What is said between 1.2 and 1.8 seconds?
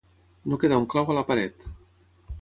paret.